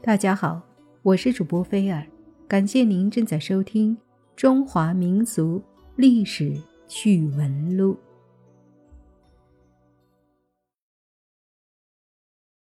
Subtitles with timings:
[0.00, 0.62] 大家好，
[1.02, 2.06] 我是主播菲尔，
[2.46, 3.96] 感谢您正在收听
[4.36, 5.60] 《中华民族
[5.96, 6.56] 历史
[6.86, 7.94] 趣闻录》。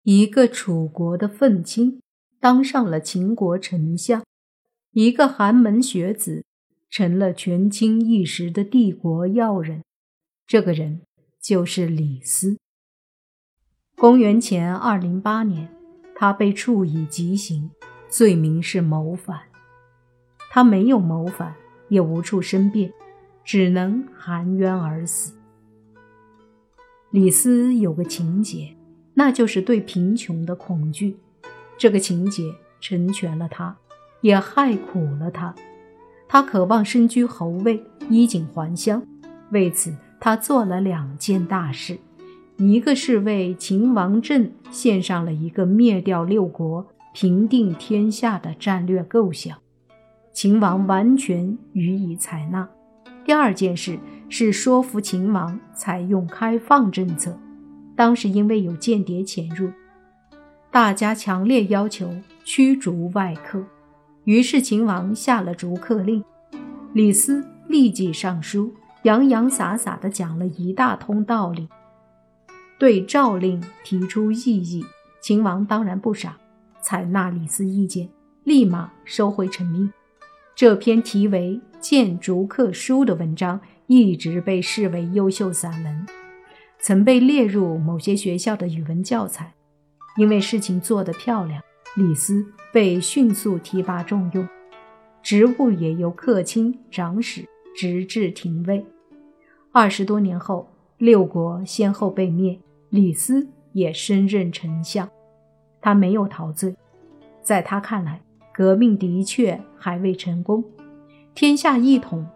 [0.02, 2.02] 一个楚国的愤青
[2.38, 4.22] 当上了秦国丞相，
[4.90, 6.44] 一个寒门学子
[6.90, 9.82] 成了权倾一时的帝国要人。
[10.46, 11.00] 这个人
[11.40, 12.58] 就是李斯。
[13.96, 15.81] 公元前二零八年。
[16.22, 17.68] 他被处以极刑，
[18.08, 19.40] 罪名是谋反。
[20.52, 21.52] 他没有谋反，
[21.88, 22.92] 也无处申辩，
[23.42, 25.34] 只能含冤而死。
[27.10, 28.76] 李斯有个情节，
[29.14, 31.16] 那就是对贫穷的恐惧。
[31.76, 33.76] 这个情节成全了他，
[34.20, 35.52] 也害苦了他。
[36.28, 39.04] 他渴望身居侯位，衣锦还乡。
[39.50, 41.98] 为此，他做了两件大事。
[42.56, 49.58] 一个是为秦王政献上了一个灭掉六国、平定天下的战略构想，
[50.32, 52.68] 秦王完全予以采纳。
[53.24, 57.36] 第二件事是说服秦王采用开放政策。
[57.94, 59.70] 当时因为有间谍潜入，
[60.70, 62.10] 大家强烈要求
[62.44, 63.62] 驱逐外客，
[64.24, 66.22] 于是秦王下了逐客令。
[66.92, 68.72] 李斯立即上书，
[69.02, 71.68] 洋洋洒洒地讲了一大通道理。
[72.82, 74.84] 对诏令提出异议，
[75.20, 76.36] 秦王当然不傻，
[76.80, 78.08] 采纳李斯意见，
[78.42, 79.88] 立马收回成命。
[80.56, 86.06] 这篇题为《谏逐客书》的文章一直被视为优秀散文，
[86.80, 89.54] 曾被列入某些学校的语文教材。
[90.16, 91.62] 因为事情做得漂亮，
[91.94, 94.48] 李斯被迅速提拔重用，
[95.22, 98.84] 职务也由客卿、长史直至廷尉。
[99.70, 102.58] 二十多年后，六国先后被灭。
[102.92, 105.08] 李斯也升任丞相，
[105.80, 106.76] 他没有陶醉。
[107.40, 108.20] 在他看来，
[108.52, 110.62] 革命的确还未成功，
[111.34, 112.26] 天下一统，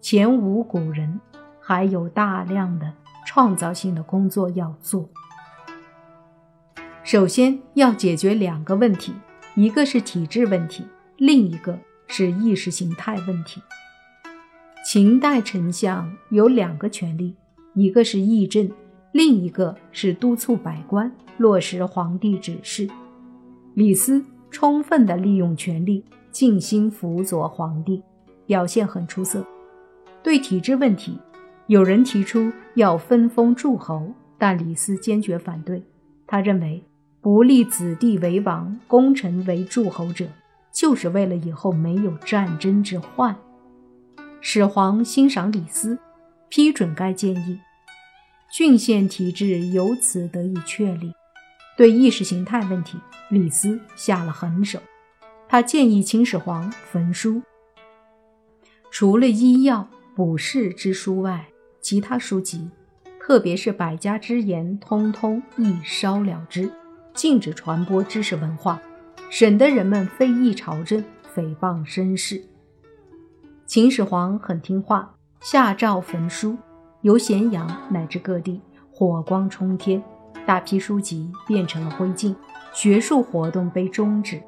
[0.00, 1.20] 前无古人，
[1.60, 2.92] 还有大量的
[3.24, 5.08] 创造性的工作要做。
[7.04, 9.14] 首先要解决两个问题，
[9.54, 10.84] 一个是体制问题，
[11.16, 13.62] 另一个是意识形态问题。
[14.84, 17.36] 秦代丞相有两个权利，
[17.74, 18.68] 一个是议政。
[19.12, 22.88] 另一个是督促百官落实皇帝指示，
[23.74, 28.02] 李斯充分地利用权力，尽心辅佐皇帝，
[28.46, 29.46] 表现很出色。
[30.22, 31.18] 对体制问题，
[31.66, 35.82] 有人提出要分封诸侯，但李斯坚决反对。
[36.26, 36.82] 他认为，
[37.20, 40.26] 不立子弟为王，功臣为诸侯者，
[40.72, 43.36] 就是为了以后没有战争之患。
[44.40, 45.98] 始皇欣赏李斯，
[46.48, 47.58] 批准该建议。
[48.52, 51.14] 郡县体制由此得以确立。
[51.74, 52.98] 对意识形态问题，
[53.30, 54.78] 李斯下了狠手。
[55.48, 57.40] 他建议秦始皇焚书，
[58.90, 61.48] 除了医药卜筮之书外，
[61.80, 62.68] 其他书籍，
[63.18, 66.70] 特别是百家之言，通通一烧了之，
[67.14, 68.82] 禁止传播知识文化，
[69.30, 71.02] 省得人们非议朝政、
[71.34, 72.44] 诽谤绅士。
[73.64, 76.58] 秦始皇很听话，下诏焚书。
[77.02, 78.60] 由咸阳乃至各地，
[78.92, 80.02] 火光冲天，
[80.46, 82.34] 大批书籍变成了灰烬，
[82.72, 84.40] 学术活动被终止。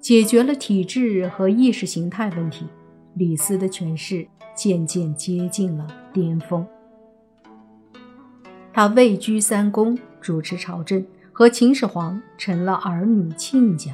[0.00, 2.66] 解决了体制和意识形态问题，
[3.14, 6.64] 李斯的权势渐渐接近了巅峰。
[8.72, 13.92] 他位居三公，主持朝政，和秦始皇成了儿女亲家，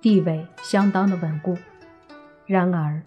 [0.00, 1.54] 地位相当的稳固。
[2.46, 3.02] 然而，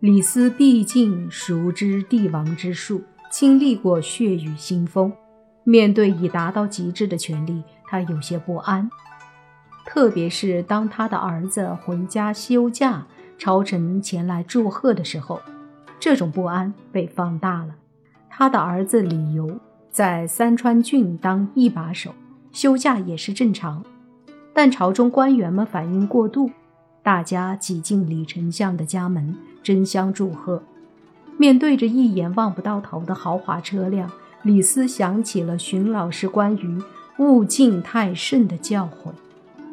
[0.00, 5.10] 李斯毕竟熟知帝王之术，经历过血雨腥风，
[5.64, 8.90] 面对已达到极致的权力，他有些不安。
[9.86, 13.06] 特别是当他的儿子回家休假，
[13.38, 15.40] 朝臣前来祝贺的时候，
[15.98, 17.74] 这种不安被放大了。
[18.28, 19.58] 他的儿子李由
[19.90, 22.14] 在三川郡当一把手，
[22.52, 23.82] 休假也是正常，
[24.52, 26.50] 但朝中官员们反应过度。
[27.06, 30.60] 大家挤进李丞相的家门，争相祝贺。
[31.38, 34.10] 面对着一眼望不到头的豪华车辆，
[34.42, 36.82] 李斯想起了荀老师关于
[37.20, 39.12] “物竞太甚”的教诲，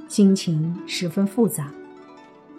[0.08, 1.72] 心情十分复杂。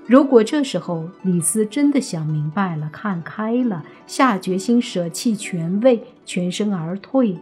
[0.08, 7.38] 如果这时候李斯真的想明白了、看开了，下决心舍弃权位、全身而退，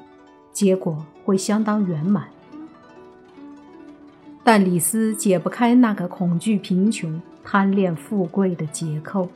[0.52, 2.28] 结果会相当圆满。
[4.44, 9.28] 但李斯解不开那个恐惧贫穷、贪恋富贵的结扣，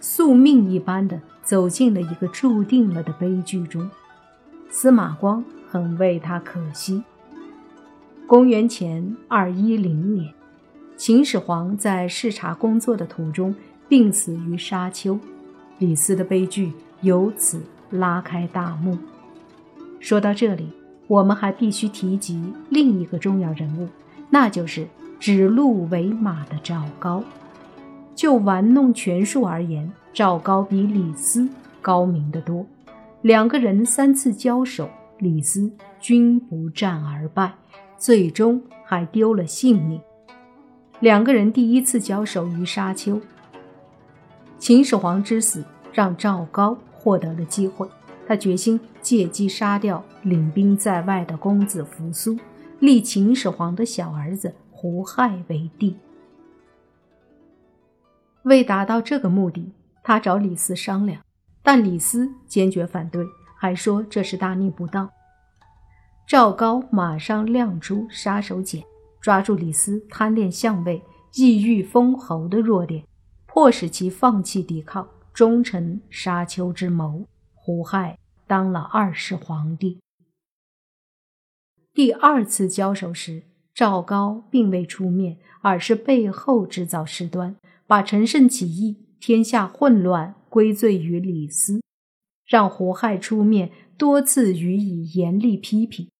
[0.00, 3.90] 宿命一般的走进了一个注定了的悲剧中。
[4.68, 7.02] 司马光很为他可惜。
[8.26, 10.32] 公元前二一零年，
[10.96, 13.54] 秦始皇在视察工作的途中
[13.88, 15.18] 病死于沙丘，
[15.78, 18.96] 李斯的悲剧由此拉开大幕。
[20.00, 20.68] 说到这里，
[21.12, 23.86] 我们还必须提及另一个重要人物，
[24.30, 24.88] 那就是
[25.20, 27.22] 指鹿为马的赵高。
[28.14, 31.46] 就玩弄权术而言，赵高比李斯
[31.82, 32.64] 高明得多。
[33.20, 34.88] 两个人三次交手，
[35.18, 35.70] 李斯
[36.00, 37.52] 均不战而败，
[37.98, 40.00] 最终还丢了性命。
[41.00, 43.20] 两个人第一次交手于沙丘。
[44.58, 45.62] 秦始皇之死
[45.92, 47.86] 让赵高获得了机会，
[48.32, 52.34] 他决心借机杀掉领兵在外的公子扶苏，
[52.78, 55.94] 立秦始皇的小儿子胡亥为帝。
[58.44, 59.70] 为达到这个目的，
[60.02, 61.22] 他找李斯商量，
[61.62, 63.22] 但李斯坚决反对，
[63.54, 65.10] 还说这是大逆不道。
[66.26, 68.82] 赵高马上亮出杀手锏，
[69.20, 71.02] 抓住李斯贪恋相位、
[71.34, 73.04] 意欲封侯的弱点，
[73.44, 77.26] 迫使其放弃抵抗，忠臣沙丘之谋。
[77.54, 78.18] 胡亥
[78.52, 79.98] 当了二世皇帝。
[81.94, 87.56] 第二次交手时，赵高并未出面，而是背后制造事端。
[87.86, 91.80] 把陈胜起义、天下混乱归罪于李斯，
[92.44, 96.10] 让胡亥出面多次予以严厉批评。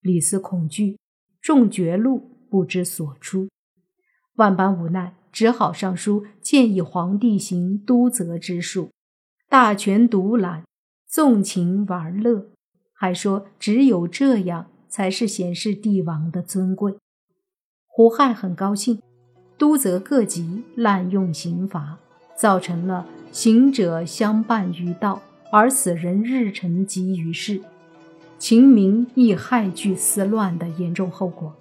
[0.00, 0.96] 李斯恐惧，
[1.40, 3.48] 中绝路，不知所出，
[4.36, 8.92] 万般无奈，只好上书建议皇帝行都责之术，
[9.48, 10.62] 大权独揽，
[11.10, 12.46] 纵情玩乐，
[12.92, 16.94] 还说只有这样才是显示帝王的尊贵。
[17.88, 19.02] 胡亥很高兴。
[19.58, 21.98] 都责各级滥用刑罚，
[22.34, 25.20] 造成了行者相伴于道，
[25.52, 27.60] 而死人日沉积于世，
[28.38, 31.54] 秦民亦害惧思乱的严重后果。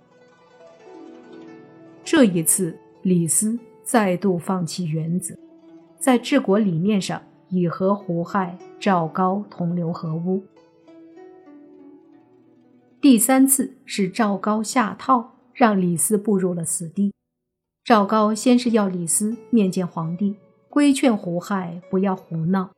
[2.05, 5.35] 这一次，李斯再度放弃原则，
[5.99, 10.43] 在治国理念上已和胡亥、赵高同流合污。
[13.01, 17.13] 第三次是赵高下套，让李斯步入了死地。
[17.83, 20.35] 赵高先是要李斯面见皇帝，
[20.69, 22.69] 规劝胡亥不要胡闹，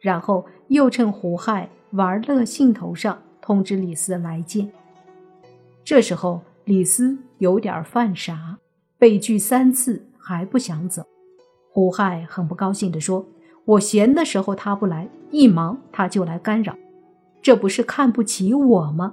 [0.00, 4.72] 然后又趁胡亥玩乐兴头上，通知李斯来见。
[5.84, 8.58] 这时候李斯有点犯傻，
[8.98, 11.04] 被拒三次还不想走。
[11.70, 13.26] 胡亥很不高兴地说
[13.64, 16.76] ：“我闲的时候他不来，一忙他就来干扰，
[17.40, 19.12] 这不是看不起我吗？”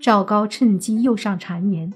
[0.00, 1.92] 赵高趁机又上谗言。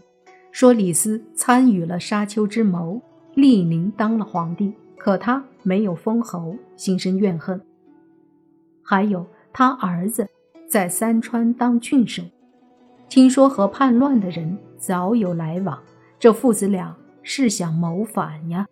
[0.52, 3.02] 说李斯参与了沙丘之谋，
[3.34, 7.60] 立宁当了皇帝，可他没有封侯，心生怨恨。
[8.82, 10.26] 还有他儿子
[10.66, 12.22] 在三川当郡守，
[13.10, 15.78] 听说和叛乱的人早有来往，
[16.18, 18.66] 这父子俩是想谋反呀。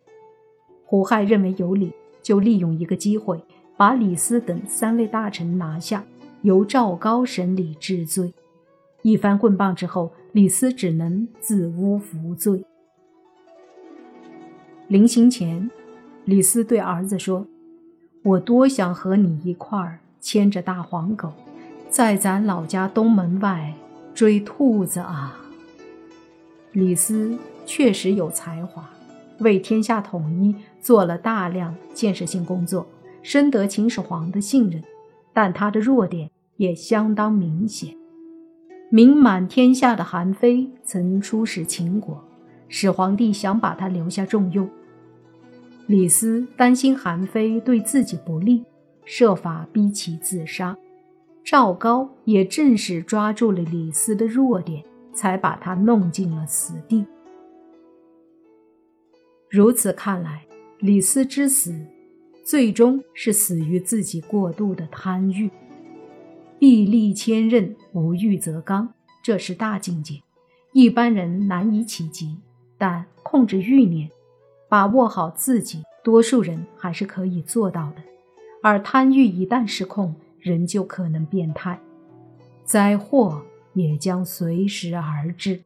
[0.86, 1.92] 胡亥认为有理，
[2.24, 3.40] 就利用一个机会，
[3.76, 6.04] 把李斯等三位大臣拿下，
[6.42, 8.34] 由赵高审理治罪。
[9.02, 10.12] 一番棍棒之后。
[10.34, 12.64] 李斯只能自污服罪。
[14.88, 15.70] 临行前，
[16.24, 17.46] 李斯对儿子说
[18.24, 21.32] ：“我多想和你一块儿牵着大黄狗，
[21.88, 23.72] 在咱老家东门外
[24.12, 25.40] 追兔子啊！”
[26.74, 28.90] 李斯确实有才华，
[29.38, 30.52] 为天下统一
[30.84, 32.86] 做了大量建设性工作，
[33.22, 34.84] 深得秦始皇的信任。
[35.32, 37.96] 但他的弱点也相当明显。
[38.90, 42.22] 名满天下的韩非曾出使秦国，
[42.68, 44.68] 始皇帝想把他留下重用。
[45.86, 48.62] 李斯担心韩非对自己不利，
[49.06, 50.76] 设法逼其自杀。
[51.42, 57.06] 赵高也正是抓住了李斯的弱点，才把他弄进了死地。
[59.50, 60.44] 如此看来，
[60.80, 61.74] 李斯之死，
[62.44, 65.50] 最终是死于自己过度的贪欲。
[66.58, 70.20] 壁立千仞，无欲则刚，这是大境界，
[70.72, 72.36] 一般人难以企及。
[72.76, 74.10] 但控制欲念，
[74.68, 78.02] 把握好自己，多数人还是可以做到的。
[78.62, 81.78] 而贪欲一旦失控，人就可能变态，
[82.64, 83.42] 灾祸
[83.74, 85.62] 也将随时而至。